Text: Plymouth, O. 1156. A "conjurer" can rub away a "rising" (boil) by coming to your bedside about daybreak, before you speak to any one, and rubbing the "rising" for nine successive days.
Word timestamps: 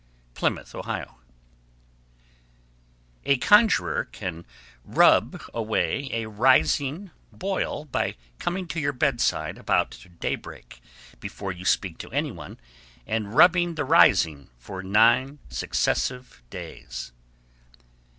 Plymouth, 0.33 0.73
O. 0.73 0.79
1156. 0.79 2.79
A 3.25 3.37
"conjurer" 3.37 4.05
can 4.05 4.45
rub 4.83 5.39
away 5.53 6.09
a 6.11 6.27
"rising" 6.27 7.11
(boil) 7.31 7.85
by 7.85 8.15
coming 8.39 8.67
to 8.69 8.79
your 8.79 8.93
bedside 8.93 9.59
about 9.59 10.03
daybreak, 10.19 10.81
before 11.19 11.51
you 11.51 11.65
speak 11.65 11.99
to 11.99 12.09
any 12.09 12.31
one, 12.31 12.59
and 13.05 13.35
rubbing 13.35 13.75
the 13.75 13.85
"rising" 13.85 14.49
for 14.57 14.81
nine 14.81 15.37
successive 15.51 16.41
days. 16.49 17.11